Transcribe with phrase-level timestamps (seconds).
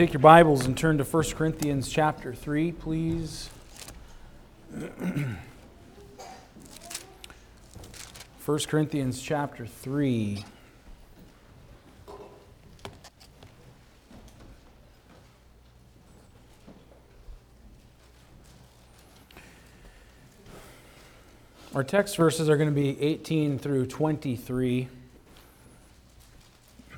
[0.00, 3.50] take your Bibles and turn to 1 Corinthians chapter 3, please.
[8.46, 10.42] 1 Corinthians chapter 3.
[21.74, 24.88] Our text verses are going to be 18 through 23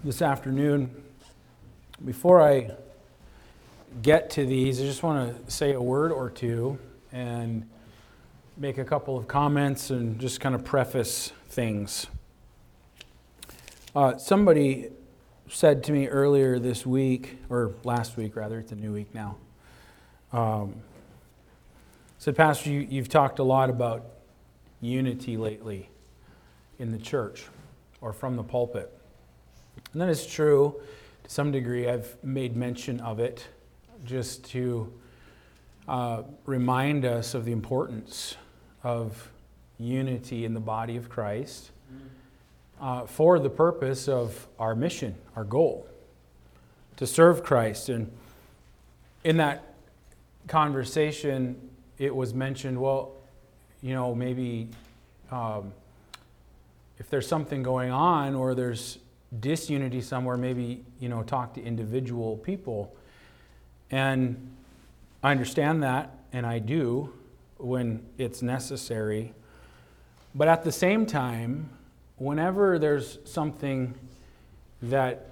[0.04, 1.02] this afternoon.
[2.04, 2.70] Before I
[4.00, 6.78] get to these, I just want to say a word or two
[7.12, 7.68] and
[8.56, 12.06] make a couple of comments and just kind of preface things.
[13.94, 14.88] Uh, somebody
[15.48, 19.36] said to me earlier this week, or last week rather, it's a new week now.
[20.32, 20.76] Um,
[22.18, 24.06] said, Pastor, you, you've talked a lot about
[24.80, 25.90] unity lately
[26.78, 27.44] in the church
[28.00, 28.90] or from the pulpit.
[29.92, 30.80] And that is true
[31.24, 31.88] to some degree.
[31.88, 33.46] I've made mention of it
[34.04, 34.92] just to
[35.88, 38.36] uh, remind us of the importance
[38.82, 39.30] of
[39.78, 41.70] unity in the body of Christ
[42.80, 45.86] uh, for the purpose of our mission, our goal,
[46.96, 47.88] to serve Christ.
[47.88, 48.10] And
[49.24, 49.74] in that
[50.48, 51.56] conversation,
[51.98, 53.12] it was mentioned well,
[53.82, 54.68] you know, maybe
[55.30, 55.72] um,
[56.98, 58.98] if there's something going on or there's
[59.40, 62.94] disunity somewhere, maybe, you know, talk to individual people.
[63.92, 64.50] And
[65.22, 67.12] I understand that, and I do
[67.58, 69.32] when it's necessary.
[70.34, 71.70] But at the same time,
[72.16, 73.94] whenever there's something
[74.82, 75.30] that,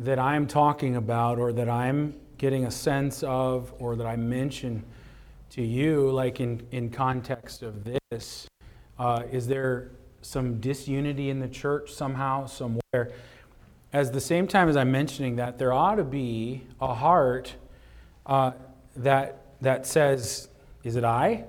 [0.00, 4.84] that I'm talking about or that I'm getting a sense of or that I mention,
[5.50, 8.46] to you, like in, in context of this,
[8.98, 9.90] uh, is there
[10.22, 13.12] some disunity in the church somehow, somewhere?
[13.92, 17.54] As the same time as I'm mentioning that, there ought to be a heart
[18.28, 18.52] uh,
[18.96, 20.48] that, that says,
[20.84, 21.44] Is it I?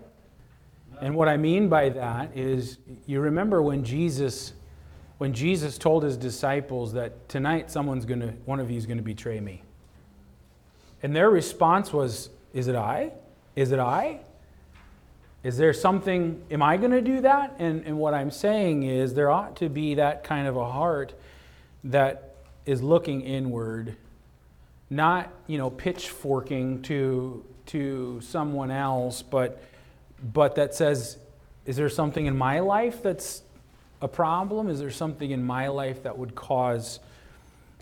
[1.02, 4.54] And what I mean by that is, you remember when Jesus,
[5.18, 8.98] when Jesus told his disciples that tonight someone's going to, one of you is going
[8.98, 9.64] to betray me.
[11.02, 13.12] And their response was, Is it I?
[13.56, 14.22] Is it I?
[15.42, 17.56] Is there something, am I going to do that?
[17.60, 21.14] And, and what I'm saying is there ought to be that kind of a heart
[21.86, 23.96] that is looking inward,
[24.90, 29.64] not, you know, pitchforking to, to someone else, but,
[30.34, 31.18] but that says,
[31.66, 33.44] is there something in my life that's
[34.02, 34.70] a problem?
[34.70, 37.00] Is there something in my life that would cause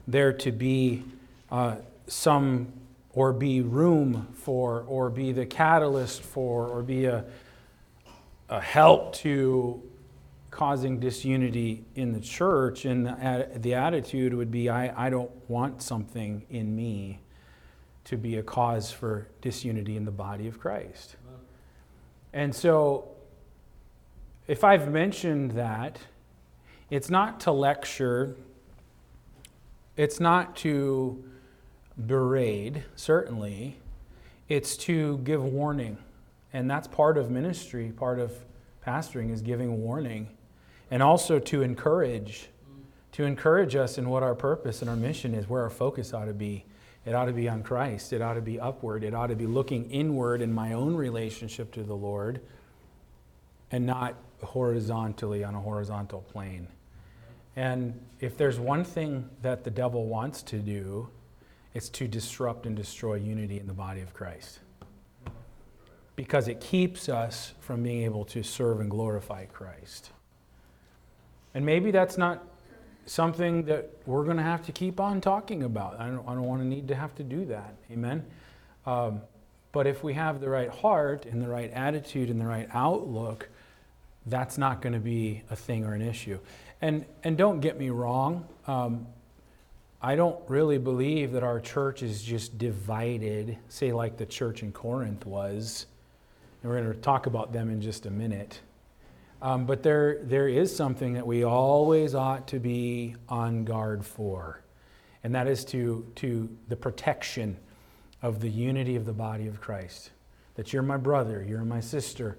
[0.08, 1.04] there to be
[1.52, 1.76] uh,
[2.08, 2.74] some
[3.14, 7.26] or be room for, or be the catalyst for, or be a,
[8.50, 9.82] a help to
[10.58, 12.86] causing disunity in the church.
[12.86, 13.06] And
[13.62, 17.22] the attitude would be I, I don't want something in me
[18.06, 21.16] to be a cause for disunity in the body of Christ.
[22.34, 23.10] And so,
[24.48, 26.00] if I've mentioned that,
[26.90, 28.36] it's not to lecture,
[29.96, 31.24] it's not to
[32.08, 33.78] berate, certainly.
[34.50, 35.98] It's to give warning.
[36.52, 38.34] And that's part of ministry, part of
[38.86, 40.30] pastoring is giving warning.
[40.90, 42.50] And also to encourage,
[43.14, 46.26] to encourage us in what our purpose and our mission is, where our focus ought
[46.26, 46.66] to be.
[47.06, 48.12] It ought to be on Christ.
[48.14, 49.04] It ought to be upward.
[49.04, 52.42] It ought to be looking inward in my own relationship to the Lord
[53.72, 56.68] and not horizontally on a horizontal plane.
[57.56, 61.10] And if there's one thing that the devil wants to do,
[61.74, 64.60] it's to disrupt and destroy unity in the body of Christ.
[66.16, 70.12] Because it keeps us from being able to serve and glorify Christ.
[71.58, 72.44] And maybe that's not
[73.08, 76.00] something that we're going to have to keep on talking about.
[76.00, 77.74] I don't, I don't want to need to have to do that.
[77.92, 78.24] Amen?
[78.86, 79.22] Um,
[79.72, 83.50] but if we have the right heart and the right attitude and the right outlook,
[84.28, 86.38] that's not going to be a thing or an issue.
[86.80, 89.08] And, and don't get me wrong, um,
[90.00, 94.72] I don't really believe that our church is just divided, say, like the church in
[94.72, 95.88] Corinth was.
[96.62, 98.60] And we're going to talk about them in just a minute.
[99.42, 104.62] Um, but there, there is something that we always ought to be on guard for,
[105.24, 107.58] and that is to, to the protection
[108.22, 110.12] of the unity of the body of Christ.
[110.56, 112.38] That you're my brother, you're my sister.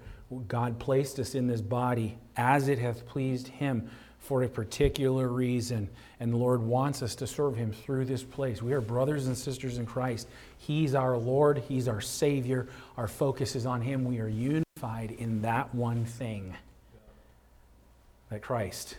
[0.48, 5.88] God placed us in this body as it hath pleased Him for a particular reason.
[6.18, 8.60] And the Lord wants us to serve Him through this place.
[8.60, 10.28] We are brothers and sisters in Christ.
[10.58, 12.66] He's our Lord, He's our Savior.
[12.96, 14.04] Our focus is on Him.
[14.04, 16.56] We are unified in that one thing
[18.30, 18.96] that Christ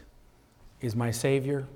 [0.81, 1.67] is my Savior.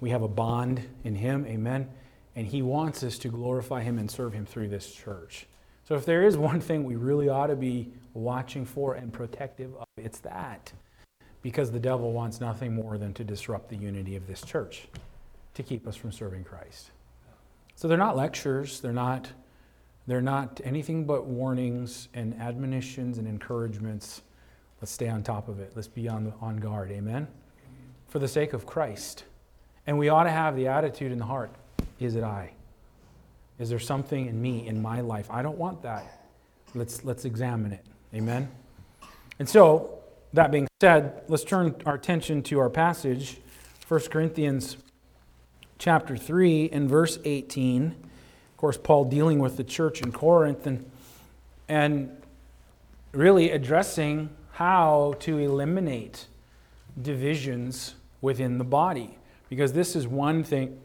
[0.00, 1.88] We have a bond in Him, amen.
[2.36, 5.46] and He wants us to glorify Him and serve Him through this church.
[5.84, 9.74] So, if there is one thing we really ought to be watching for and protective
[9.76, 10.72] of, it's that.
[11.40, 14.88] Because the devil wants nothing more than to disrupt the unity of this church,
[15.54, 16.90] to keep us from serving Christ.
[17.74, 19.30] So, they're not lectures, they're not,
[20.06, 24.22] they're not anything but warnings and admonitions and encouragements.
[24.80, 25.72] Let's stay on top of it.
[25.74, 26.90] Let's be on, on guard.
[26.90, 27.26] Amen?
[28.08, 29.24] For the sake of Christ.
[29.86, 31.50] And we ought to have the attitude in the heart
[31.98, 32.52] is it I?
[33.58, 35.26] Is there something in me, in my life?
[35.30, 36.26] I don't want that.
[36.74, 37.84] Let's, let's examine it.
[38.14, 38.48] Amen?
[39.38, 39.98] And so,
[40.32, 43.38] that being said, let's turn our attention to our passage,
[43.88, 44.76] 1 Corinthians
[45.78, 47.86] chapter 3 and verse 18.
[47.86, 50.88] Of course, Paul dealing with the church in Corinth and,
[51.68, 52.16] and
[53.12, 54.28] really addressing
[54.58, 56.26] how to eliminate
[57.00, 59.16] divisions within the body.
[59.48, 60.76] Because this is one thing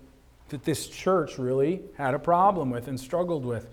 [0.50, 3.68] that this church really had a problem with and struggled with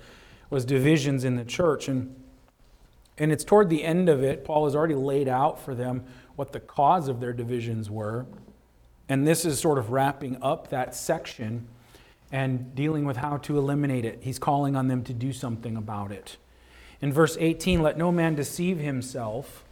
[0.48, 1.86] was divisions in the church.
[1.86, 2.16] And,
[3.18, 6.04] and it's toward the end of it, Paul has already laid out for them
[6.34, 8.24] what the cause of their divisions were.
[9.06, 11.68] And this is sort of wrapping up that section
[12.32, 14.20] and dealing with how to eliminate it.
[14.22, 16.38] He's calling on them to do something about it.
[17.02, 19.66] In verse 18, let no man deceive himself.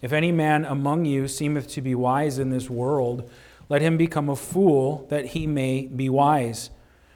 [0.00, 3.28] If any man among you seemeth to be wise in this world,
[3.68, 6.70] let him become a fool that he may be wise.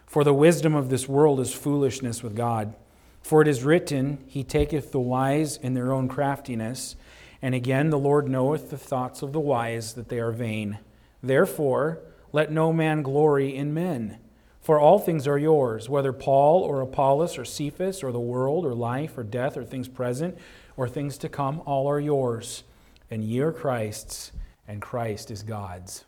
[0.06, 2.74] For the wisdom of this world is foolishness with God.
[3.22, 6.96] For it is written, He taketh the wise in their own craftiness.
[7.40, 10.78] And again, the Lord knoweth the thoughts of the wise, that they are vain.
[11.22, 12.00] Therefore,
[12.32, 14.18] let no man glory in men.
[14.60, 18.74] For all things are yours, whether Paul or Apollos or Cephas or the world or
[18.74, 20.36] life or death or things present
[20.76, 22.64] or things to come, all are yours.
[23.12, 24.32] And ye are Christ's,
[24.66, 26.06] and Christ is God's.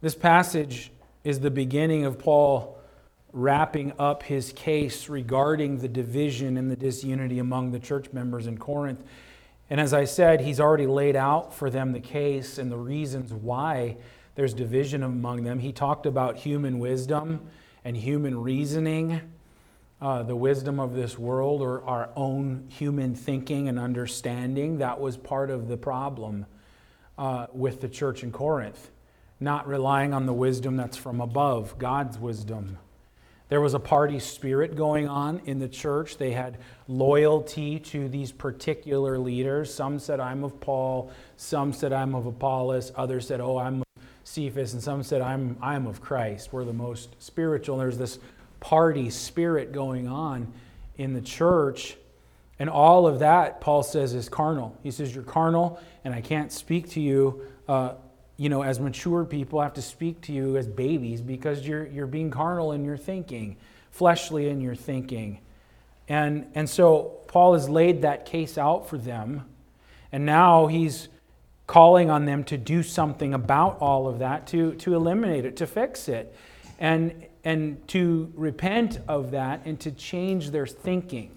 [0.00, 0.92] This passage
[1.24, 2.78] is the beginning of Paul
[3.32, 8.58] wrapping up his case regarding the division and the disunity among the church members in
[8.58, 9.02] Corinth.
[9.68, 13.32] And as I said, he's already laid out for them the case and the reasons
[13.32, 13.96] why
[14.36, 15.58] there's division among them.
[15.58, 17.40] He talked about human wisdom
[17.84, 19.20] and human reasoning,
[20.00, 24.78] uh, the wisdom of this world, or our own human thinking and understanding.
[24.78, 26.46] That was part of the problem
[27.18, 28.90] uh, with the church in Corinth
[29.40, 32.78] not relying on the wisdom that's from above, God's wisdom.
[33.48, 36.18] There was a party spirit going on in the church.
[36.18, 39.74] They had loyalty to these particular leaders.
[39.74, 41.10] Some said, I'm of Paul.
[41.36, 42.92] Some said, I'm of Apollos.
[42.94, 44.74] Others said, Oh, I'm of Cephas.
[44.74, 46.52] And some said, I'm, I'm of Christ.
[46.52, 47.80] We're the most spiritual.
[47.80, 48.20] And there's this
[48.60, 50.52] party spirit going on
[50.96, 51.96] in the church.
[52.58, 54.76] And all of that, Paul says, is carnal.
[54.82, 57.42] He says, You're carnal, and I can't speak to you.
[57.66, 57.94] Uh,
[58.36, 61.86] you know, as mature people, I have to speak to you as babies because you're,
[61.86, 63.56] you're being carnal in your thinking,
[63.90, 65.40] fleshly in your thinking.
[66.08, 69.44] And, and so Paul has laid that case out for them.
[70.10, 71.08] And now he's
[71.66, 75.66] calling on them to do something about all of that, to, to eliminate it, to
[75.66, 76.34] fix it,
[76.78, 81.36] and, and to repent of that and to change their thinking.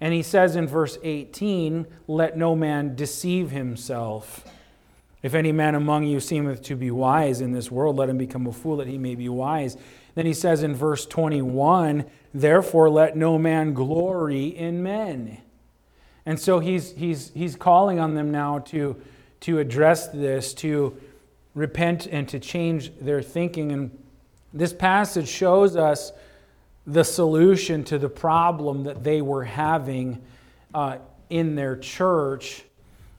[0.00, 4.44] And he says in verse 18, Let no man deceive himself.
[5.22, 8.46] If any man among you seemeth to be wise in this world, let him become
[8.46, 9.76] a fool that he may be wise.
[10.14, 12.04] Then he says in verse 21,
[12.34, 15.38] Therefore let no man glory in men.
[16.26, 19.00] And so he's, he's, he's calling on them now to,
[19.40, 20.96] to address this, to
[21.54, 23.72] repent and to change their thinking.
[23.72, 23.96] And
[24.52, 26.12] this passage shows us
[26.86, 30.20] the solution to the problem that they were having
[30.74, 30.98] uh,
[31.30, 32.64] in their church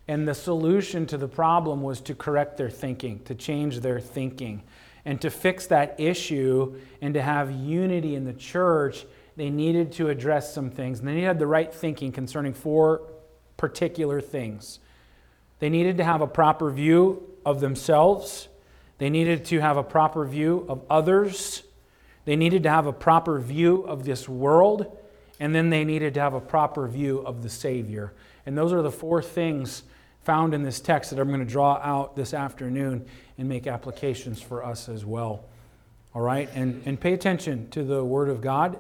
[0.07, 4.63] and the solution to the problem was to correct their thinking, to change their thinking.
[5.05, 10.09] And to fix that issue and to have unity in the church, they needed to
[10.09, 10.99] address some things.
[10.99, 13.01] And they needed the right thinking concerning four
[13.57, 14.79] particular things.
[15.59, 18.49] They needed to have a proper view of themselves,
[18.97, 21.63] they needed to have a proper view of others,
[22.25, 24.97] they needed to have a proper view of this world,
[25.39, 28.13] and then they needed to have a proper view of the Savior.
[28.45, 29.83] And those are the four things
[30.21, 33.05] found in this text that I'm going to draw out this afternoon
[33.38, 35.43] and make applications for us as well.
[36.15, 36.50] All right?
[36.53, 38.79] And, and pay attention to the Word of God.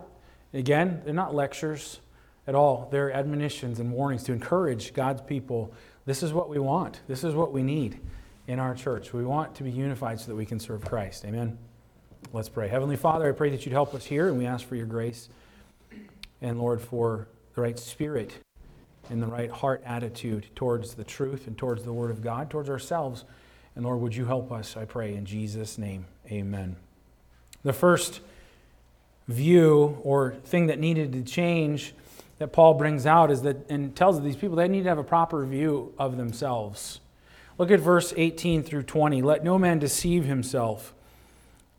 [0.53, 1.99] Again, they're not lectures
[2.45, 5.73] at all, they're admonitions and warnings to encourage God's people.
[6.05, 7.99] This is what we want, this is what we need
[8.47, 9.13] in our church.
[9.13, 11.25] We want to be unified so that we can serve Christ.
[11.25, 11.57] Amen?
[12.31, 12.67] Let's pray.
[12.67, 15.29] Heavenly Father, I pray that you'd help us here, and we ask for your grace
[16.41, 18.33] and, Lord, for the right spirit
[19.09, 22.69] and the right heart attitude towards the truth and towards the Word of God, towards
[22.69, 23.25] ourselves.
[23.75, 26.05] And Lord, would you help us, I pray, in Jesus' name.
[26.31, 26.75] Amen.
[27.63, 28.21] The first
[29.27, 31.93] view or thing that needed to change
[32.39, 35.03] that Paul brings out is that and tells these people they need to have a
[35.03, 36.99] proper view of themselves.
[37.57, 39.21] Look at verse 18 through 20.
[39.21, 40.93] Let no man deceive himself.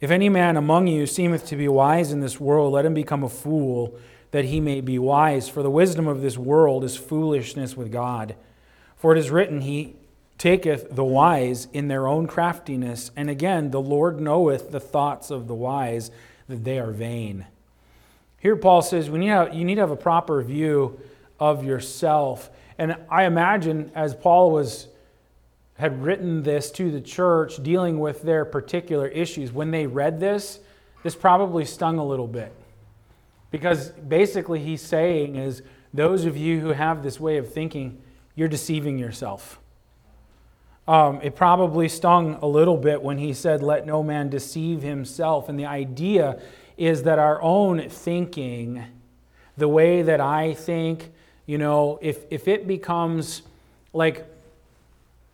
[0.00, 3.24] If any man among you seemeth to be wise in this world, let him become
[3.24, 3.98] a fool,
[4.30, 5.48] that he may be wise.
[5.48, 8.34] For the wisdom of this world is foolishness with God.
[8.96, 9.96] For it is written, He
[10.38, 13.10] taketh the wise in their own craftiness.
[13.16, 16.10] And again, the Lord knoweth the thoughts of the wise,
[16.48, 17.46] that they are vain.
[18.38, 21.00] Here, Paul says we need have, you need to have a proper view
[21.40, 22.50] of yourself.
[22.76, 24.88] And I imagine as Paul was
[25.74, 30.60] had written this to the church dealing with their particular issues, when they read this,
[31.02, 32.52] this probably stung a little bit.
[33.50, 35.62] Because basically, he's saying is
[35.92, 38.00] those of you who have this way of thinking,
[38.34, 39.60] you're deceiving yourself.
[40.86, 45.48] Um, it probably stung a little bit when he said, Let no man deceive himself.
[45.48, 46.40] And the idea
[46.76, 48.84] is that our own thinking,
[49.56, 51.12] the way that I think,
[51.46, 53.42] you know, if, if it becomes
[53.92, 54.26] like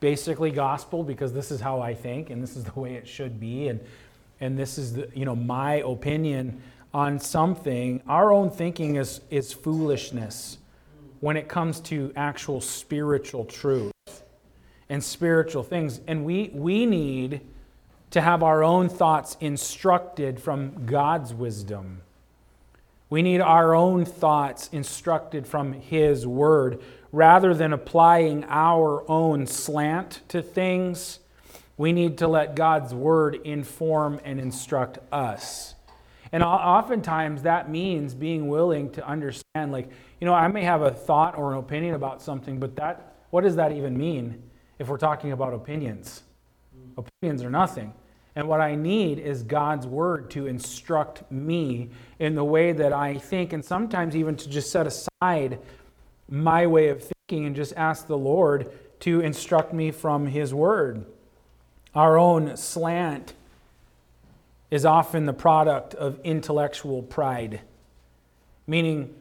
[0.01, 3.39] basically gospel because this is how I think and this is the way it should
[3.39, 3.69] be.
[3.69, 3.81] And
[4.41, 8.03] and this is the, you know my opinion on something.
[8.09, 10.59] Our own thinking is is foolishness
[11.21, 13.93] when it comes to actual spiritual truth
[14.89, 16.01] and spiritual things.
[16.07, 17.43] And we we need
[18.11, 22.01] to have our own thoughts instructed from God's wisdom.
[23.09, 26.81] We need our own thoughts instructed from his word
[27.13, 31.19] rather than applying our own slant to things,
[31.77, 35.75] we need to let God's word inform and instruct us.
[36.33, 39.89] And oftentimes that means being willing to understand, like,
[40.21, 43.43] you know, I may have a thought or an opinion about something, but that, what
[43.43, 44.43] does that even mean
[44.79, 46.23] if we're talking about opinions?
[46.97, 47.93] Opinions are nothing.
[48.37, 51.91] And what I need is God's word to instruct me
[52.21, 55.59] in the way that I think, and sometimes even to just set aside
[56.31, 58.71] my way of thinking and just ask the Lord
[59.01, 61.05] to instruct me from His Word.
[61.95, 63.35] Our own slant
[64.71, 67.61] is often the product of intellectual pride,
[68.67, 69.13] meaning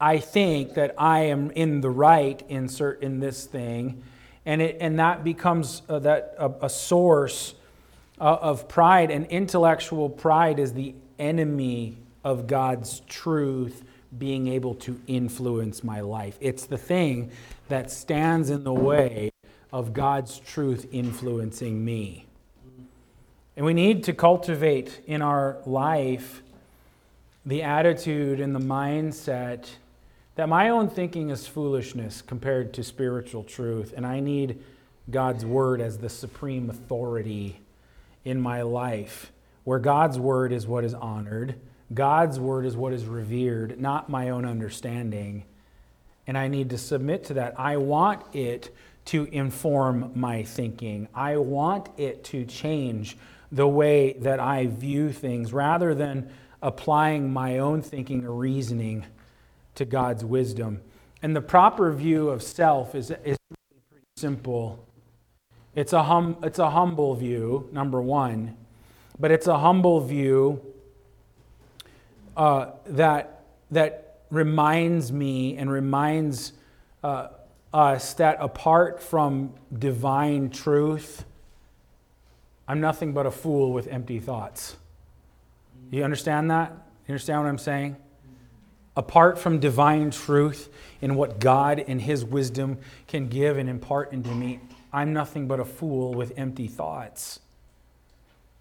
[0.00, 2.68] I think that I am in the right in,
[3.00, 4.02] in this thing,
[4.46, 7.54] and, it, and that becomes a, uh, that, a, a source
[8.20, 13.82] uh, of pride, and intellectual pride is the enemy of God's truth
[14.18, 16.36] being able to influence my life.
[16.40, 17.30] It's the thing
[17.68, 19.30] that stands in the way
[19.72, 22.26] of God's truth influencing me.
[23.56, 26.42] And we need to cultivate in our life
[27.44, 29.66] the attitude and the mindset
[30.34, 34.58] that my own thinking is foolishness compared to spiritual truth, and I need
[35.10, 37.60] God's word as the supreme authority
[38.24, 39.32] in my life,
[39.64, 41.56] where God's word is what is honored
[41.94, 45.44] God's word is what is revered, not my own understanding.
[46.26, 47.58] And I need to submit to that.
[47.58, 48.74] I want it
[49.06, 51.08] to inform my thinking.
[51.14, 53.16] I want it to change
[53.50, 56.30] the way that I view things rather than
[56.62, 59.04] applying my own thinking or reasoning
[59.74, 60.80] to God's wisdom.
[61.22, 63.36] And the proper view of self is, is
[63.90, 64.86] pretty simple.
[65.74, 68.56] It's a, hum, it's a humble view, number one,
[69.18, 70.71] but it's a humble view
[72.36, 76.52] uh, that, that reminds me and reminds
[77.04, 77.28] uh,
[77.72, 81.24] us that apart from divine truth,
[82.66, 84.76] I'm nothing but a fool with empty thoughts.
[85.90, 86.70] You understand that?
[87.06, 87.96] You understand what I'm saying?
[88.96, 90.70] Apart from divine truth
[91.02, 94.60] and what God and His wisdom can give and impart into me,
[94.92, 97.40] I'm nothing but a fool with empty thoughts.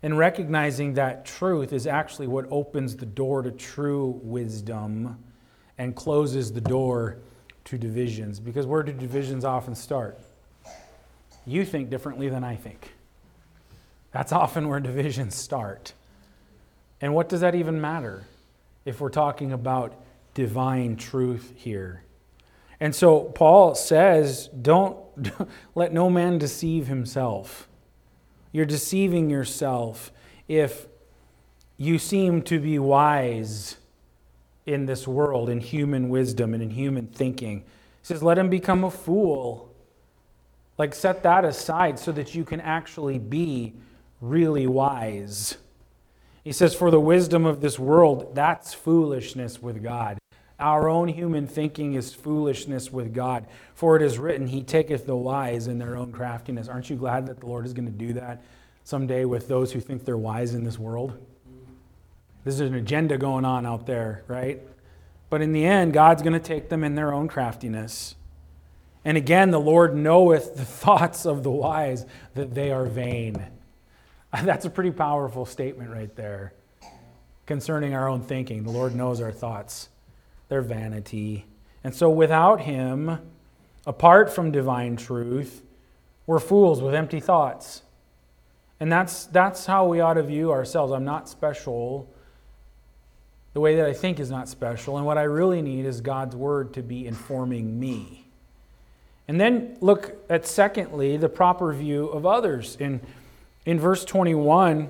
[0.04, 5.24] And recognizing that truth is actually what opens the door to true wisdom
[5.78, 7.18] and closes the door
[7.66, 8.40] to divisions.
[8.40, 10.20] Because where do divisions often start?
[11.46, 12.94] You think differently than I think.
[14.12, 15.94] That's often where divisions start.
[17.00, 18.24] And what does that even matter
[18.86, 19.94] if we're talking about
[20.34, 22.04] divine truth here?
[22.80, 24.98] And so Paul says, don't
[25.76, 27.68] let no man deceive himself.
[28.52, 30.12] You're deceiving yourself
[30.48, 30.88] if
[31.78, 33.78] you seem to be wise
[34.66, 37.60] in this world, in human wisdom and in human thinking.
[37.60, 37.64] He
[38.04, 39.74] says, let him become a fool.
[40.78, 43.74] Like, set that aside so that you can actually be
[44.20, 45.58] really wise.
[46.44, 50.18] He says, For the wisdom of this world, that's foolishness with God.
[50.62, 53.48] Our own human thinking is foolishness with God.
[53.74, 56.68] For it is written, He taketh the wise in their own craftiness.
[56.68, 58.44] Aren't you glad that the Lord is going to do that
[58.84, 61.18] someday with those who think they're wise in this world?
[62.44, 64.62] There's an agenda going on out there, right?
[65.30, 68.16] But in the end, God's going to take them in their own craftiness.
[69.04, 73.48] And again, the Lord knoweth the thoughts of the wise that they are vain.
[74.44, 76.54] That's a pretty powerful statement right there
[77.46, 78.64] concerning our own thinking.
[78.64, 79.90] The Lord knows our thoughts,
[80.52, 81.46] they're vanity.
[81.82, 83.20] And so, without Him,
[83.88, 85.64] apart from divine truth,
[86.28, 87.84] we're fools with empty thoughts.
[88.78, 90.92] And that's, that's how we ought to view ourselves.
[90.92, 92.14] I'm not special.
[93.54, 94.98] The way that I think is not special.
[94.98, 98.28] And what I really need is God's word to be informing me.
[99.30, 102.76] And then look at, secondly, the proper view of others.
[102.78, 103.00] In,
[103.66, 104.90] in verse 21,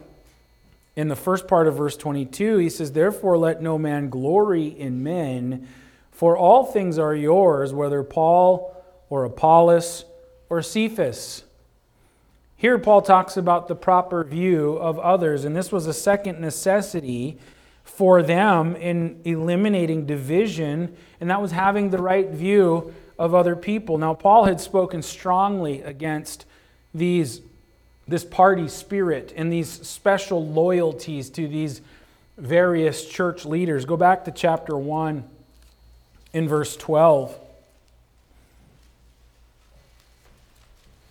[1.02, 5.02] in the first part of verse 22, he says, Therefore let no man glory in
[5.02, 5.68] men,
[6.12, 8.76] for all things are yours, whether Paul
[9.10, 10.06] or Apollos
[10.48, 11.44] or Cephas.
[12.56, 17.40] Here, Paul talks about the proper view of others, and this was a second necessity
[17.84, 23.98] for them in eliminating division, and that was having the right view of other people.
[23.98, 26.46] Now, Paul had spoken strongly against
[26.94, 27.42] these,
[28.12, 31.82] this party spirit and these special loyalties to these
[32.38, 33.86] various church leaders.
[33.86, 35.24] Go back to chapter 1
[36.34, 37.38] in verse 12.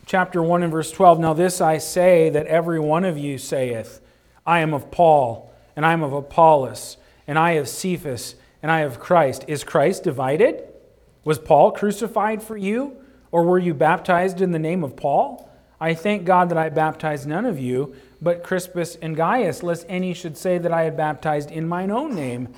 [0.07, 1.21] Chapter 1 and verse 12.
[1.21, 4.01] Now, this I say that every one of you saith,
[4.47, 8.81] I am of Paul and I am of Apollos, and I of Cephas, and I
[8.81, 9.45] of Christ.
[9.49, 10.63] Is Christ divided?
[11.25, 12.97] Was Paul crucified for you?
[13.33, 15.50] Or were you baptized in the name of Paul?
[15.81, 20.13] I thank God that I baptized none of you, but Crispus and Gaius, lest any
[20.13, 22.49] should say that I had baptized in mine own name.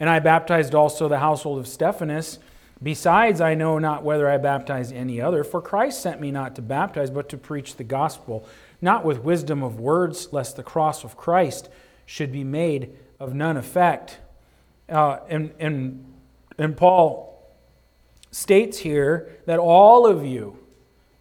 [0.00, 2.38] And I baptized also the household of Stephanas.
[2.82, 6.62] Besides, I know not whether I baptized any other, for Christ sent me not to
[6.62, 8.48] baptize, but to preach the gospel,
[8.80, 11.68] not with wisdom of words, lest the cross of Christ
[12.06, 14.18] should be made of none effect.
[14.88, 16.04] Uh, and, and,
[16.58, 17.52] and Paul
[18.32, 20.58] states here that all of you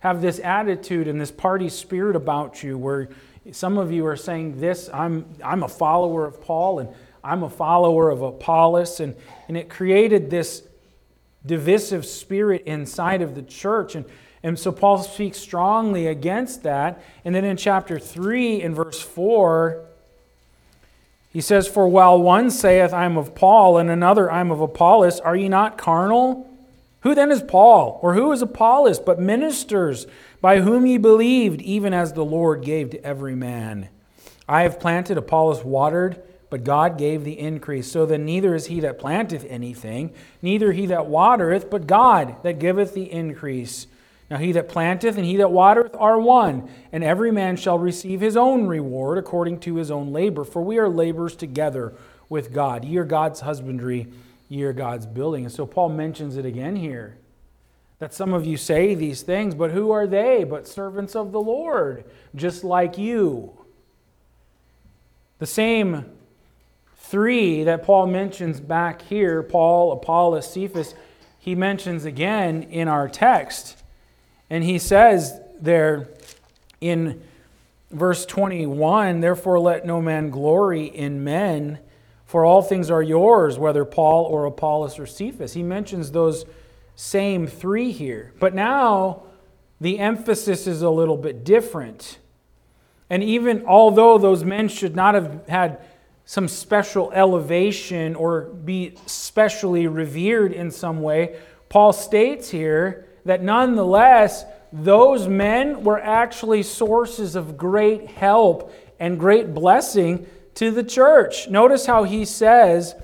[0.01, 3.09] have this attitude and this party spirit about you where
[3.51, 6.89] some of you are saying this I'm, I'm a follower of Paul and
[7.23, 8.99] I'm a follower of Apollos.
[8.99, 9.15] And,
[9.47, 10.63] and it created this
[11.45, 13.95] divisive spirit inside of the church.
[13.95, 14.05] And,
[14.43, 17.03] and so Paul speaks strongly against that.
[17.23, 19.85] And then in chapter 3, in verse 4,
[21.31, 24.61] he says, For while one saith, I am of Paul, and another, I am of
[24.61, 26.50] Apollos, are ye not carnal?
[27.01, 30.05] Who then is Paul, or who is Apollos, but ministers
[30.39, 33.89] by whom ye believed, even as the Lord gave to every man?
[34.47, 37.89] I have planted, Apollos watered, but God gave the increase.
[37.89, 42.59] So then neither is he that planteth anything, neither he that watereth, but God that
[42.59, 43.87] giveth the increase.
[44.29, 48.21] Now he that planteth and he that watereth are one, and every man shall receive
[48.21, 50.43] his own reward according to his own labor.
[50.43, 51.93] For we are laborers together
[52.29, 52.85] with God.
[52.85, 54.07] Ye are God's husbandry,
[54.51, 55.45] ye are God's building.
[55.45, 57.17] And so Paul mentions it again here.
[57.99, 61.39] That some of you say these things, but who are they but servants of the
[61.39, 62.03] Lord,
[62.35, 63.57] just like you?
[65.39, 66.05] The same
[66.97, 70.95] three that Paul mentions back here Paul, Apollos, Cephas
[71.39, 73.81] he mentions again in our text.
[74.49, 76.09] And he says there
[76.81, 77.23] in
[77.89, 81.79] verse 21 Therefore, let no man glory in men,
[82.32, 85.52] for all things are yours, whether Paul or Apollos or Cephas.
[85.52, 86.46] He mentions those
[86.96, 88.32] same three here.
[88.39, 89.24] But now
[89.82, 92.20] the emphasis is a little bit different.
[93.10, 95.82] And even although those men should not have had
[96.24, 104.46] some special elevation or be specially revered in some way, Paul states here that nonetheless,
[104.72, 111.49] those men were actually sources of great help and great blessing to the church.
[111.49, 112.95] Notice how he says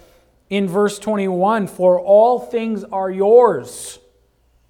[0.49, 3.99] in verse 21 For all things are yours,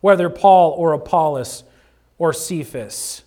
[0.01, 1.63] whether Paul or Apollos
[2.17, 3.23] or Cephas.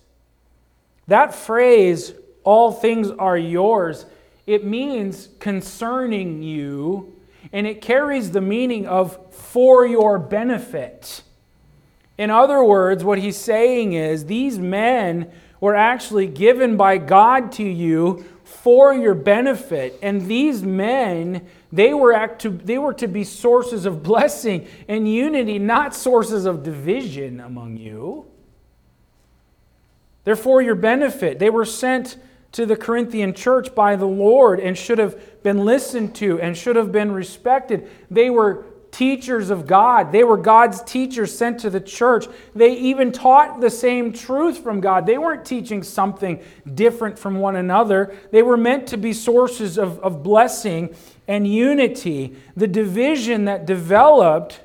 [1.07, 4.05] That phrase, all things are yours,
[4.47, 7.15] it means concerning you,
[7.51, 11.23] and it carries the meaning of for your benefit.
[12.17, 17.63] In other words, what he's saying is these men were actually given by God to
[17.63, 19.97] you for your benefit.
[20.01, 25.11] And these men, they were, act to, they were to be sources of blessing and
[25.11, 28.25] unity, not sources of division among you.
[30.23, 31.39] They're for your benefit.
[31.39, 32.17] They were sent
[32.51, 36.75] to the Corinthian church by the Lord and should have been listened to and should
[36.75, 37.89] have been respected.
[38.09, 40.11] They were teachers of God.
[40.11, 42.27] They were God's teachers sent to the church.
[42.53, 45.05] They even taught the same truth from God.
[45.05, 46.41] They weren't teaching something
[46.73, 48.15] different from one another.
[48.31, 50.95] They were meant to be sources of, of blessing
[51.27, 52.35] and unity.
[52.55, 54.59] The division that developed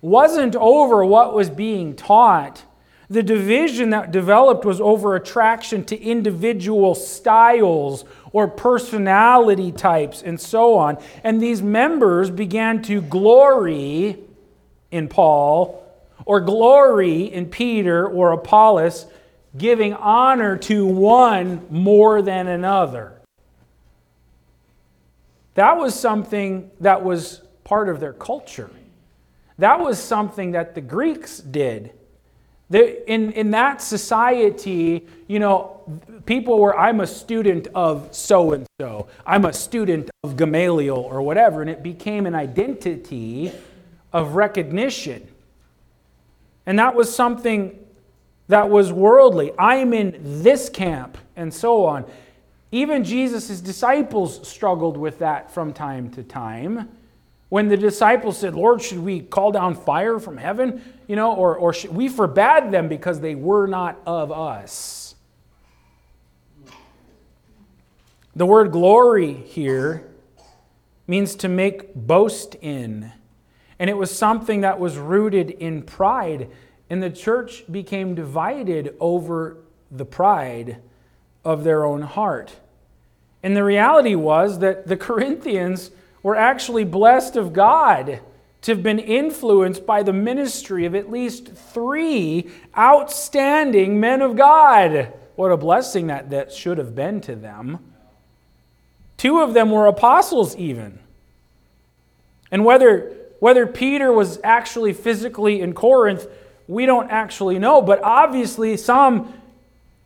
[0.00, 2.64] wasn't over what was being taught.
[3.10, 10.76] The division that developed was over attraction to individual styles or personality types and so
[10.76, 10.98] on.
[11.24, 14.18] And these members began to glory
[14.90, 15.84] in Paul
[16.24, 19.06] or glory in Peter or Apollos,
[19.56, 23.14] giving honor to one more than another.
[25.54, 28.70] That was something that was part of their culture.
[29.58, 31.92] That was something that the Greeks did.
[32.70, 35.80] In, in that society, you know,
[36.26, 41.22] people were, I'm a student of so and so, I'm a student of Gamaliel or
[41.22, 43.52] whatever, and it became an identity
[44.12, 45.26] of recognition.
[46.66, 47.78] And that was something
[48.48, 49.52] that was worldly.
[49.58, 52.04] I'm in this camp, and so on.
[52.72, 56.88] Even Jesus' disciples struggled with that from time to time.
[57.48, 60.82] When the disciples said, Lord, should we call down fire from heaven?
[61.08, 64.99] You know, or, or we forbade them because they were not of us.
[68.34, 70.08] The word glory here
[71.06, 73.12] means to make boast in.
[73.78, 76.48] And it was something that was rooted in pride.
[76.88, 79.58] And the church became divided over
[79.90, 80.80] the pride
[81.44, 82.54] of their own heart.
[83.42, 85.90] And the reality was that the Corinthians
[86.22, 88.20] were actually blessed of God
[88.62, 95.12] to have been influenced by the ministry of at least three outstanding men of God.
[95.34, 97.89] What a blessing that, that should have been to them.
[99.20, 100.98] Two of them were apostles, even.
[102.50, 106.26] And whether, whether Peter was actually physically in Corinth,
[106.66, 107.82] we don't actually know.
[107.82, 109.34] But obviously, some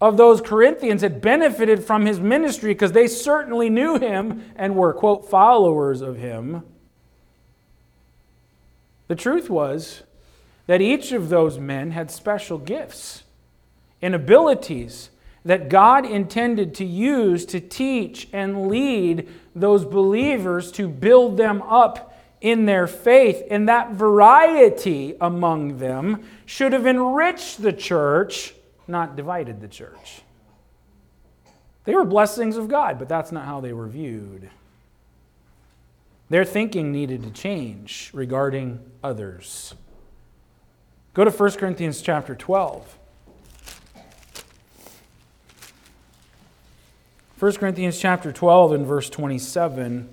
[0.01, 4.93] of those Corinthians had benefited from his ministry because they certainly knew him and were,
[4.93, 6.65] quote, followers of him.
[9.07, 10.03] The truth was
[10.67, 13.23] that each of those men had special gifts
[14.03, 15.11] and abilities
[15.45, 22.17] that God intended to use to teach and lead those believers to build them up
[22.41, 23.43] in their faith.
[23.51, 28.55] And that variety among them should have enriched the church
[28.87, 30.23] not divided the church.
[31.85, 34.51] They were blessings of God, but that's not how they were viewed.
[36.31, 39.75] Their thinking needed to change regarding others.
[41.13, 42.99] Go to 1 Corinthians chapter 12.
[47.45, 50.09] 1 Corinthians chapter 12 and verse 27.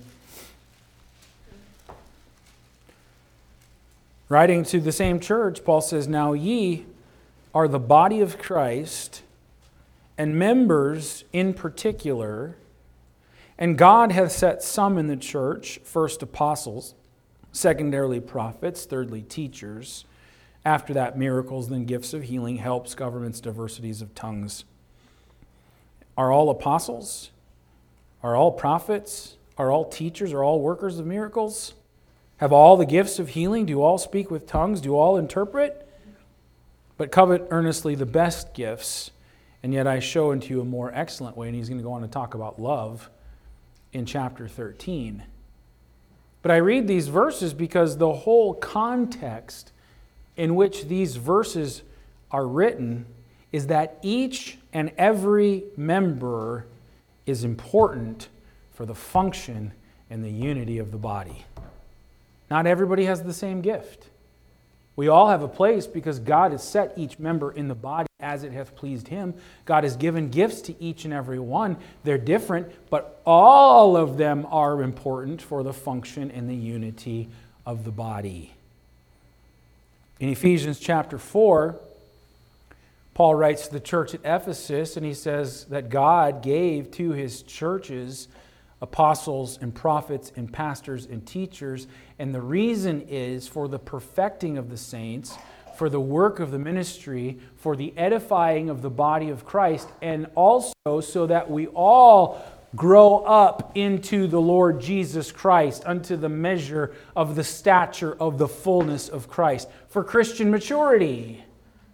[4.28, 6.84] Writing to the same church, Paul says, Now ye
[7.54, 9.22] are the body of Christ
[10.18, 12.54] and members in particular.
[13.56, 16.94] And God hath set some in the church, first apostles,
[17.50, 20.04] secondarily prophets, thirdly teachers,
[20.66, 24.66] after that miracles, then gifts of healing, helps, governments, diversities of tongues.
[26.16, 27.30] Are all apostles?
[28.22, 29.36] Are all prophets?
[29.56, 30.32] Are all teachers?
[30.32, 31.74] Are all workers of miracles?
[32.38, 33.66] Have all the gifts of healing?
[33.66, 34.80] Do all speak with tongues?
[34.80, 35.88] Do all interpret?
[36.96, 39.10] But covet earnestly the best gifts,
[39.62, 41.48] and yet I show unto you a more excellent way.
[41.48, 43.10] And he's going to go on to talk about love
[43.92, 45.22] in chapter 13.
[46.42, 49.72] But I read these verses because the whole context
[50.36, 51.82] in which these verses
[52.30, 53.06] are written
[53.52, 56.66] is that each and every member
[57.26, 58.28] is important
[58.72, 59.72] for the function
[60.10, 61.44] and the unity of the body.
[62.50, 64.08] Not everybody has the same gift.
[64.96, 68.44] We all have a place because God has set each member in the body as
[68.44, 69.34] it hath pleased him.
[69.64, 71.76] God has given gifts to each and every one.
[72.04, 77.28] They're different, but all of them are important for the function and the unity
[77.64, 78.52] of the body.
[80.20, 81.80] In Ephesians chapter 4,
[83.14, 87.42] Paul writes to the church at Ephesus and he says that God gave to his
[87.42, 88.28] churches
[88.80, 91.86] apostles and prophets and pastors and teachers.
[92.18, 95.38] And the reason is for the perfecting of the saints,
[95.76, 100.26] for the work of the ministry, for the edifying of the body of Christ, and
[100.34, 102.42] also so that we all
[102.74, 108.48] grow up into the Lord Jesus Christ, unto the measure of the stature of the
[108.48, 111.44] fullness of Christ, for Christian maturity,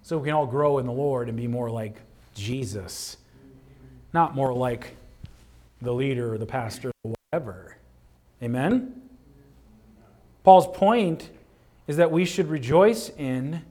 [0.03, 1.97] so we can all grow in the Lord and be more like
[2.35, 3.17] Jesus,
[4.13, 4.97] not more like
[5.83, 7.77] the leader or the pastor or whatever.
[8.43, 9.03] Amen?
[10.45, 11.31] Paul's point
[11.87, 13.63] is that we should rejoice in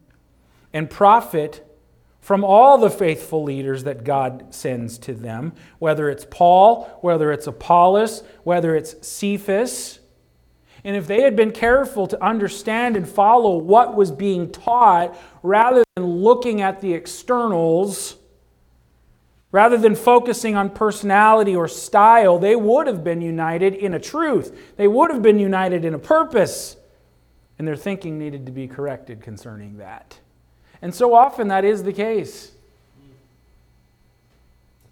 [0.73, 1.63] and profit
[2.19, 7.47] from all the faithful leaders that God sends to them, whether it's Paul, whether it's
[7.47, 9.99] Apollos, whether it's Cephas.
[10.87, 15.83] And if they had been careful to understand and follow what was being taught rather
[15.97, 18.15] than looking at the externals,
[19.51, 24.57] rather than focusing on personality or style, they would have been united in a truth.
[24.77, 26.77] They would have been united in a purpose.
[27.59, 30.17] And their thinking needed to be corrected concerning that.
[30.81, 32.53] And so often that is the case.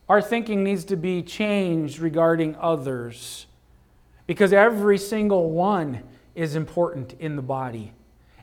[0.09, 3.47] Our thinking needs to be changed regarding others
[4.27, 7.93] because every single one is important in the body.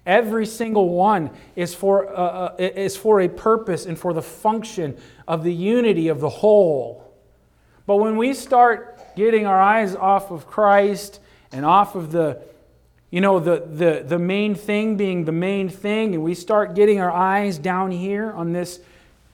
[0.04, 4.96] Every single one is for, uh, uh, is for a purpose and for the function
[5.28, 7.12] of the unity of the whole.
[7.86, 11.20] But when we start getting our eyes off of Christ
[11.52, 12.42] and off of the,
[13.10, 17.00] you know, the, the, the main thing being the main thing, and we start getting
[17.00, 18.80] our eyes down here on this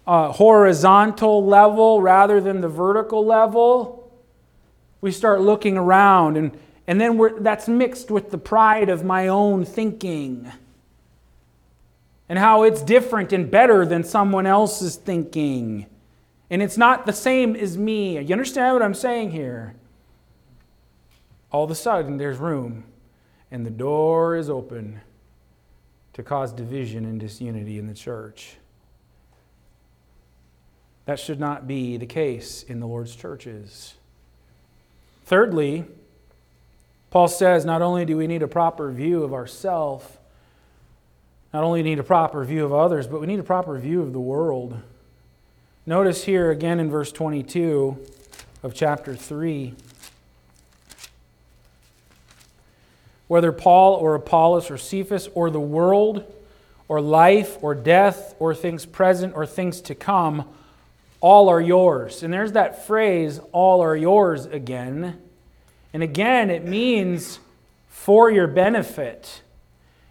[0.06, 3.97] uh, horizontal level rather than the vertical level,
[5.00, 9.64] we start looking around, and, and then that's mixed with the pride of my own
[9.64, 10.50] thinking
[12.28, 15.86] and how it's different and better than someone else's thinking.
[16.50, 18.20] And it's not the same as me.
[18.20, 19.74] You understand what I'm saying here?
[21.50, 22.84] All of a sudden, there's room
[23.50, 25.00] and the door is open
[26.12, 28.56] to cause division and disunity in the church.
[31.06, 33.94] That should not be the case in the Lord's churches.
[35.28, 35.84] Thirdly,
[37.10, 40.04] Paul says not only do we need a proper view of ourselves,
[41.52, 44.12] not only need a proper view of others, but we need a proper view of
[44.12, 44.80] the world.
[45.86, 47.96] Notice here again in verse 22
[48.62, 49.74] of chapter 3.
[53.28, 56.24] whether Paul or Apollos or Cephas or the world
[56.88, 60.48] or life or death or things present or things to come,
[61.20, 62.22] all are yours.
[62.22, 65.20] And there's that phrase, all are yours again.
[65.92, 67.40] And again, it means
[67.88, 69.42] for your benefit.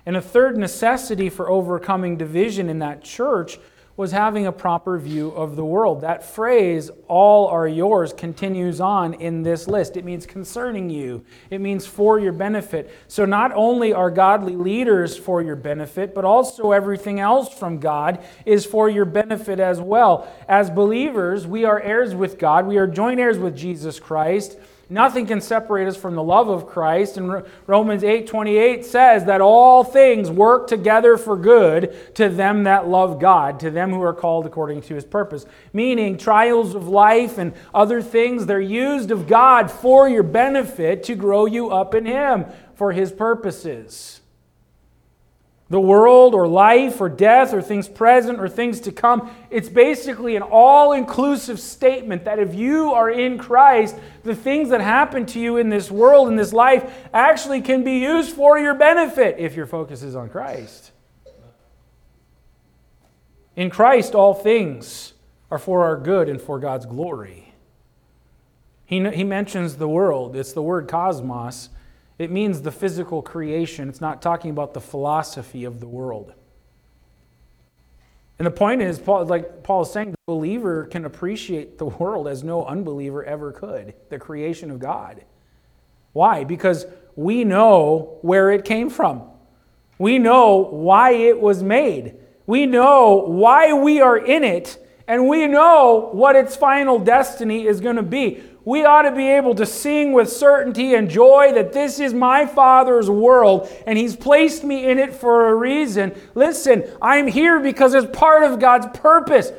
[0.05, 3.59] And a third necessity for overcoming division in that church
[3.97, 6.01] was having a proper view of the world.
[6.01, 9.97] That phrase, all are yours, continues on in this list.
[9.97, 12.93] It means concerning you, it means for your benefit.
[13.07, 18.23] So not only are godly leaders for your benefit, but also everything else from God
[18.45, 20.31] is for your benefit as well.
[20.47, 24.57] As believers, we are heirs with God, we are joint heirs with Jesus Christ.
[24.89, 27.17] Nothing can separate us from the love of Christ.
[27.17, 33.19] And Romans 8:28 says that all things work together for good to them that love
[33.19, 35.45] God, to them who are called according to his purpose.
[35.73, 41.15] Meaning trials of life and other things, they're used of God for your benefit to
[41.15, 44.21] grow you up in him for his purposes
[45.69, 49.29] the world or life or death or things present or things to come.
[49.49, 54.79] It's basically an all inclusive statement that if you are in Christ, the things that
[54.79, 58.75] happen to you in this world, in this life, actually can be used for your
[58.75, 60.91] benefit if your focus is on Christ.
[63.55, 65.13] In Christ, all things
[65.51, 67.53] are for our good and for God's glory.
[68.85, 71.69] He, he mentions the world, it's the word cosmos.
[72.19, 73.89] It means the physical creation.
[73.89, 76.33] It's not talking about the philosophy of the world.
[78.39, 82.27] And the point is, Paul, like Paul is saying, the believer can appreciate the world
[82.27, 85.23] as no unbeliever ever could, the creation of God.
[86.13, 86.43] Why?
[86.43, 89.23] Because we know where it came from.
[89.97, 92.15] We know why it was made.
[92.45, 94.77] We know why we are in it,
[95.07, 99.29] and we know what its final destiny is going to be we ought to be
[99.29, 104.13] able to sing with certainty and joy that this is my Father's world and He's
[104.13, 106.13] placed me in it for a reason.
[106.35, 109.53] Listen, I'm here because it's part of God's purpose.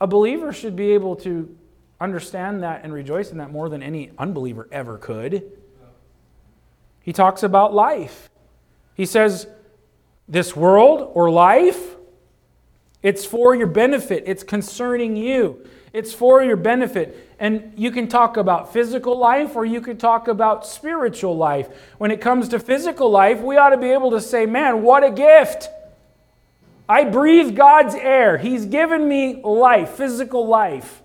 [0.00, 1.54] A believer should be able to
[2.00, 5.52] understand that and rejoice in that more than any unbeliever ever could.
[7.02, 8.30] He talks about life.
[8.94, 9.46] He says,
[10.26, 11.96] This world or life,
[13.02, 15.68] it's for your benefit, it's concerning you.
[15.94, 17.34] It's for your benefit.
[17.38, 21.68] And you can talk about physical life or you can talk about spiritual life.
[21.98, 25.04] When it comes to physical life, we ought to be able to say, man, what
[25.04, 25.68] a gift.
[26.88, 28.38] I breathe God's air.
[28.38, 31.00] He's given me life, physical life.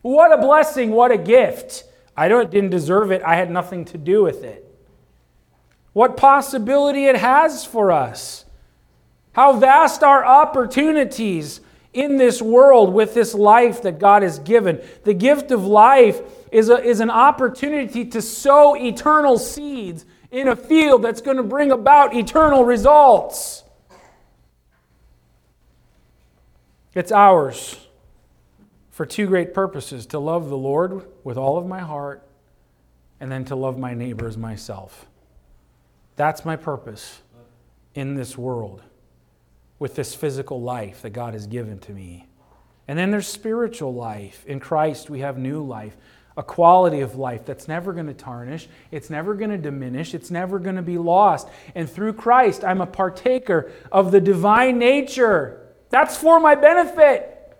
[0.00, 1.84] What a blessing, what a gift.
[2.16, 4.66] I don't, didn't deserve it, I had nothing to do with it.
[5.92, 8.46] What possibility it has for us.
[9.32, 11.60] How vast our opportunities
[11.92, 14.80] in this world with this life that God has given.
[15.04, 20.56] The gift of life is, a, is an opportunity to sow eternal seeds in a
[20.56, 23.64] field that's going to bring about eternal results.
[26.94, 27.86] It's ours
[28.90, 32.26] for two great purposes to love the Lord with all of my heart,
[33.20, 35.06] and then to love my neighbor as myself.
[36.16, 37.22] That's my purpose
[37.94, 38.82] in this world
[39.82, 42.28] with this physical life that God has given to me.
[42.86, 44.46] And then there's spiritual life.
[44.46, 45.96] In Christ, we have new life,
[46.36, 50.30] a quality of life that's never going to tarnish, it's never going to diminish, it's
[50.30, 51.48] never going to be lost.
[51.74, 55.60] And through Christ, I'm a partaker of the divine nature.
[55.90, 57.56] That's for my benefit.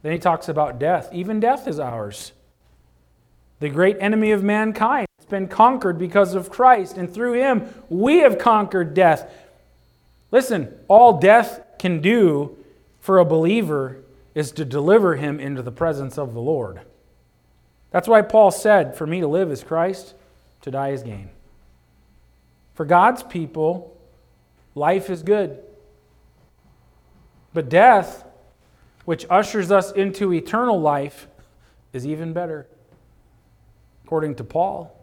[0.00, 1.10] Then he talks about death.
[1.12, 2.32] Even death is ours.
[3.60, 5.08] The great enemy of mankind.
[5.18, 9.30] It's been conquered because of Christ, and through him, we have conquered death.
[10.30, 12.56] Listen, all death can do
[13.00, 14.02] for a believer
[14.34, 16.80] is to deliver him into the presence of the Lord.
[17.90, 20.14] That's why Paul said, For me to live is Christ,
[20.62, 21.30] to die is gain.
[22.74, 23.96] For God's people,
[24.74, 25.58] life is good.
[27.54, 28.24] But death,
[29.04, 31.26] which ushers us into eternal life,
[31.92, 32.66] is even better,
[34.04, 34.94] according to Paul.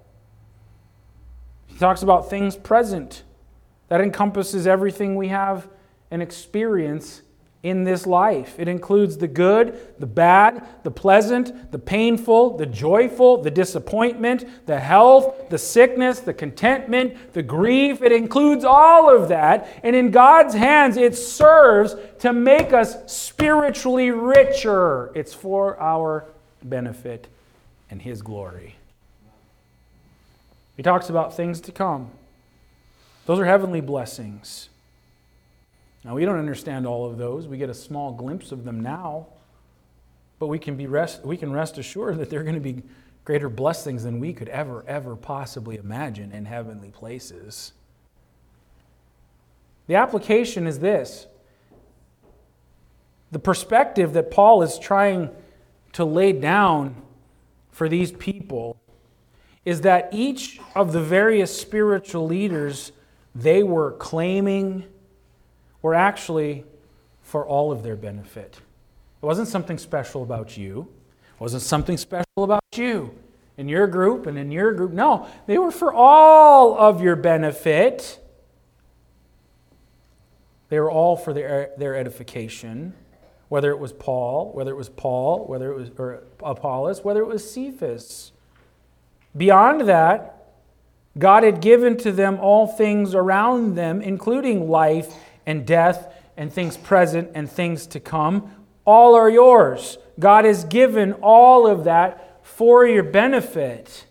[1.65, 3.23] He talks about things present.
[3.89, 5.67] That encompasses everything we have
[6.11, 7.21] and experience
[7.65, 8.59] in this life.
[8.59, 14.79] It includes the good, the bad, the pleasant, the painful, the joyful, the disappointment, the
[14.79, 18.03] health, the sickness, the contentment, the grief.
[18.03, 19.67] It includes all of that.
[19.81, 25.11] And in God's hands, it serves to make us spiritually richer.
[25.15, 26.25] It's for our
[26.61, 27.27] benefit
[27.89, 28.75] and His glory.
[30.77, 32.11] He talks about things to come.
[33.25, 34.69] Those are heavenly blessings.
[36.03, 37.47] Now, we don't understand all of those.
[37.47, 39.27] We get a small glimpse of them now.
[40.37, 42.83] But we can, be rest, we can rest assured that they're going to be
[43.23, 47.73] greater blessings than we could ever, ever possibly imagine in heavenly places.
[49.87, 51.27] The application is this
[53.31, 55.29] the perspective that Paul is trying
[55.93, 57.01] to lay down
[57.71, 58.77] for these people
[59.65, 62.91] is that each of the various spiritual leaders
[63.35, 64.85] they were claiming
[65.81, 66.65] were actually
[67.21, 68.59] for all of their benefit.
[69.21, 70.87] It wasn't something special about you,
[71.35, 73.13] it wasn't something special about you
[73.57, 74.91] in your group and in your group.
[74.91, 78.19] No, they were for all of your benefit.
[80.69, 82.93] They were all for their, their edification,
[83.49, 87.27] whether it was Paul, whether it was Paul, whether it was or Apollos, whether it
[87.27, 88.31] was Cephas.
[89.37, 90.34] Beyond that,
[91.17, 95.13] God had given to them all things around them, including life
[95.45, 98.51] and death and things present and things to come.
[98.83, 99.97] All are yours.
[100.19, 104.05] God has given all of that for your benefit.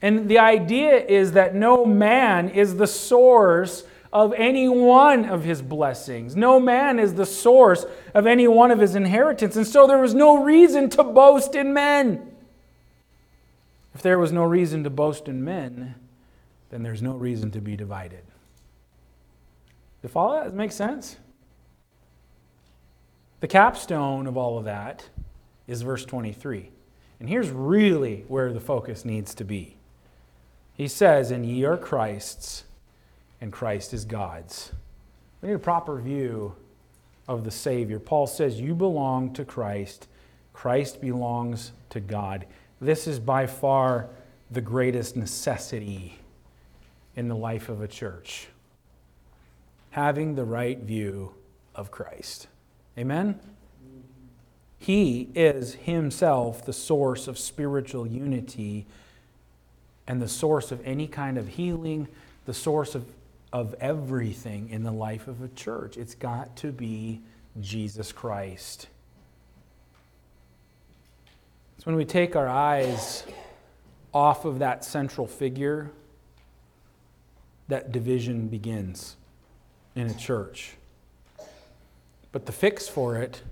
[0.00, 5.60] And the idea is that no man is the source of any one of his
[5.60, 6.36] blessings.
[6.36, 9.56] No man is the source of any one of his inheritance.
[9.56, 12.35] And so there was no reason to boast in men.
[13.96, 15.94] If there was no reason to boast in men,
[16.68, 18.24] then there's no reason to be divided.
[20.02, 20.44] You follow that?
[20.44, 21.16] Does make sense?
[23.40, 25.08] The capstone of all of that
[25.66, 26.68] is verse 23.
[27.20, 29.78] And here's really where the focus needs to be.
[30.74, 32.64] He says, And ye are Christ's,
[33.40, 34.72] and Christ is God's.
[35.40, 36.54] We need a proper view
[37.26, 37.98] of the Savior.
[37.98, 40.06] Paul says, You belong to Christ,
[40.52, 42.44] Christ belongs to God.
[42.80, 44.08] This is by far
[44.50, 46.18] the greatest necessity
[47.14, 48.48] in the life of a church
[49.96, 51.32] having the right view
[51.74, 52.48] of Christ.
[52.98, 53.40] Amen?
[54.78, 58.86] He is himself the source of spiritual unity
[60.06, 62.08] and the source of any kind of healing,
[62.44, 63.06] the source of,
[63.54, 65.96] of everything in the life of a church.
[65.96, 67.22] It's got to be
[67.58, 68.88] Jesus Christ.
[71.76, 73.24] It's when we take our eyes
[74.12, 75.90] off of that central figure
[77.68, 79.16] that division begins
[79.94, 80.76] in a church.
[82.32, 83.42] But the fix for it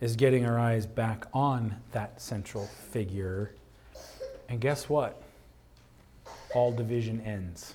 [0.00, 3.52] is getting our eyes back on that central figure.
[4.48, 5.22] And guess what?
[6.54, 7.74] All division ends.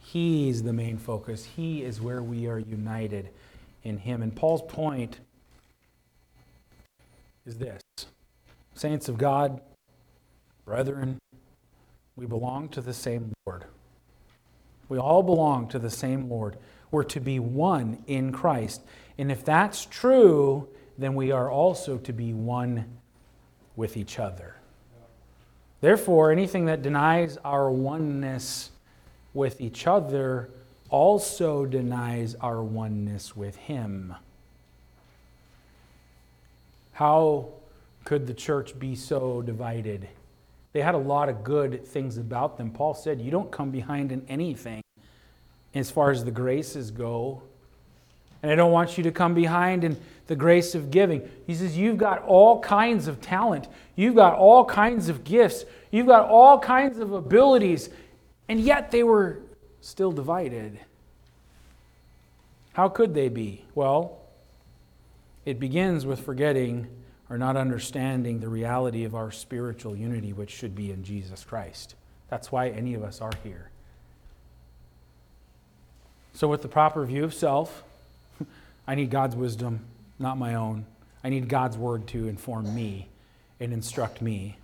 [0.00, 1.44] He's the main focus.
[1.44, 3.30] He is where we are united
[3.82, 4.22] in Him.
[4.22, 5.20] And Paul's point
[7.46, 7.82] is this
[8.74, 9.60] Saints of God,
[10.64, 11.18] brethren,
[12.16, 13.64] we belong to the same Lord.
[14.88, 16.56] We all belong to the same Lord.
[16.90, 18.82] We're to be one in Christ.
[19.18, 20.68] And if that's true,
[20.98, 22.84] then we are also to be one
[23.76, 24.56] with each other.
[25.80, 28.70] Therefore, anything that denies our oneness
[29.34, 30.50] with each other
[30.88, 34.14] also denies our oneness with Him.
[36.92, 37.48] How
[38.04, 40.08] could the church be so divided?
[40.72, 42.70] They had a lot of good things about them.
[42.70, 44.82] Paul said, You don't come behind in anything
[45.74, 47.42] as far as the graces go.
[48.42, 49.96] And I don't want you to come behind in
[50.26, 51.28] the grace of giving.
[51.46, 56.06] He says, You've got all kinds of talent, you've got all kinds of gifts, you've
[56.06, 57.88] got all kinds of abilities,
[58.48, 59.40] and yet they were
[59.80, 60.78] still divided.
[62.74, 63.64] How could they be?
[63.74, 64.18] Well,
[65.44, 66.88] it begins with forgetting
[67.34, 71.96] or not understanding the reality of our spiritual unity, which should be in Jesus Christ.
[72.30, 73.70] That's why any of us are here.
[76.32, 77.82] So, with the proper view of self,
[78.86, 79.80] I need God's wisdom,
[80.16, 80.86] not my own.
[81.24, 83.08] I need God's word to inform me
[83.58, 84.56] and instruct me.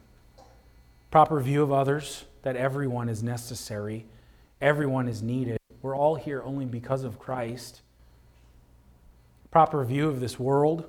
[1.10, 4.04] Proper view of others, that everyone is necessary,
[4.60, 5.58] everyone is needed.
[5.82, 7.80] We're all here only because of Christ.
[9.50, 10.84] Proper view of this world,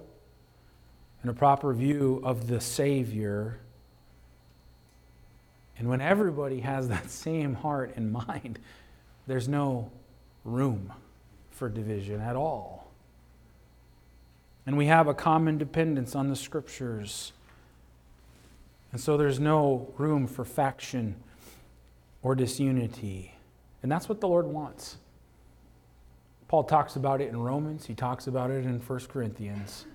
[1.22, 3.60] and a proper view of the Savior.
[5.78, 8.60] And when everybody has that same heart and mind,
[9.28, 9.92] there's no
[10.44, 10.92] room
[11.52, 12.92] for division at all.
[14.66, 17.34] And we have a common dependence on the Scriptures.
[18.92, 21.16] And so there's no room for faction
[22.22, 23.34] or disunity.
[23.82, 24.98] And that's what the Lord wants.
[26.48, 29.86] Paul talks about it in Romans, he talks about it in 1 Corinthians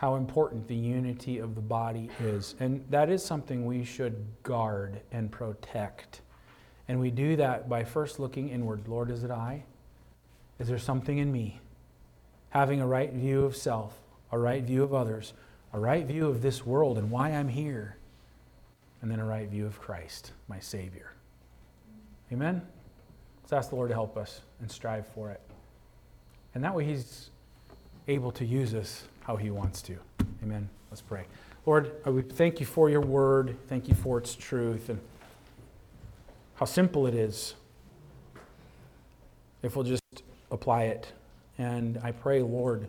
[0.00, 2.54] how important the unity of the body is.
[2.58, 6.22] And that is something we should guard and protect.
[6.88, 9.62] And we do that by first looking inward Lord, is it I?
[10.58, 11.60] Is there something in me?
[12.48, 13.94] Having a right view of self,
[14.32, 15.34] a right view of others,
[15.74, 17.98] a right view of this world and why I'm here,
[19.02, 21.12] and then a right view of Christ, my Savior.
[22.32, 22.62] Amen?
[23.42, 25.42] Let's ask the Lord to help us and strive for it.
[26.54, 27.28] And that way He's
[28.08, 29.96] able to use us how He wants to.
[30.42, 30.68] Amen.
[30.90, 31.24] Let's pray.
[31.64, 33.56] Lord, uh, we thank you for your word.
[33.68, 34.98] Thank you for its truth and
[36.56, 37.54] how simple it is
[39.62, 40.02] if we'll just
[40.50, 41.12] apply it.
[41.58, 42.88] And I pray, Lord,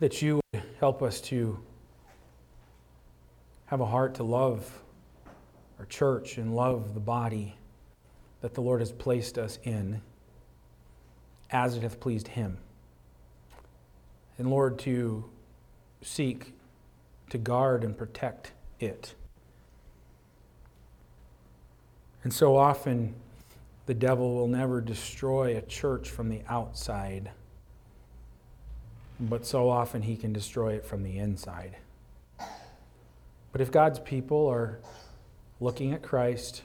[0.00, 1.60] that you would help us to
[3.66, 4.82] have a heart to love
[5.78, 7.54] our church and love the body
[8.40, 10.02] that the Lord has placed us in
[11.52, 12.58] as it hath pleased Him.
[14.42, 15.24] And Lord, to
[16.00, 16.52] seek
[17.30, 19.14] to guard and protect it.
[22.24, 23.14] And so often,
[23.86, 27.30] the devil will never destroy a church from the outside,
[29.20, 31.76] but so often he can destroy it from the inside.
[33.52, 34.80] But if God's people are
[35.60, 36.62] looking at Christ,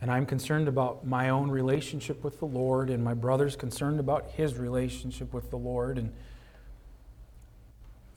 [0.00, 4.30] and I'm concerned about my own relationship with the Lord, and my brother's concerned about
[4.30, 5.98] his relationship with the Lord.
[5.98, 6.12] And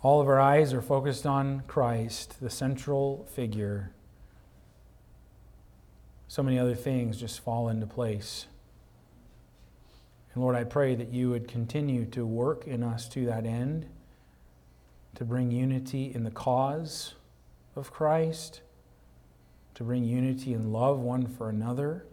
[0.01, 3.91] all of our eyes are focused on Christ, the central figure.
[6.29, 8.47] So many other things just fall into place.
[10.33, 13.87] And Lord, I pray that you would continue to work in us to that end,
[15.15, 17.13] to bring unity in the cause
[17.75, 18.61] of Christ
[19.75, 22.05] to bring unity and love one for another.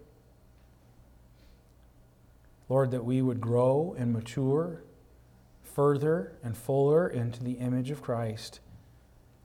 [2.68, 4.82] Lord, that we would grow and mature
[5.64, 8.60] further and fuller into the image of Christ.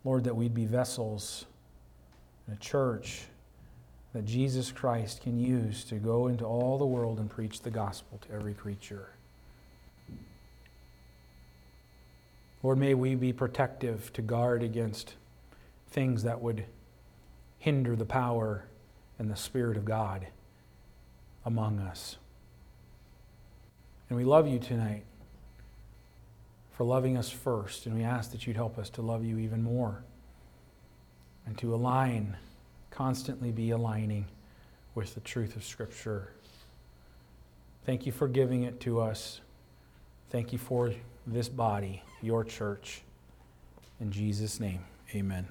[0.04, 1.46] Lord, that we'd be vessels
[2.48, 3.24] in a church
[4.14, 8.18] that Jesus Christ can use to go into all the world and preach the gospel
[8.20, 9.10] to every creature.
[12.64, 15.16] Lord, may we be protective to guard against
[15.92, 16.66] things that would
[17.66, 18.64] hinder the power
[19.18, 20.28] and the Spirit of God
[21.44, 22.18] among us.
[24.08, 25.04] And we love you tonight
[26.74, 29.64] for loving us first, and we ask that you'd help us to love you even
[29.64, 30.04] more
[31.48, 32.38] and to align,
[32.92, 34.28] constantly be aligning
[34.94, 36.34] with the truth of Scripture.
[37.84, 39.42] Thank you for giving it to us.
[40.30, 40.94] Thank you for
[41.26, 43.02] this body, your church.
[44.00, 44.86] In Jesus' name,
[45.16, 45.48] amen.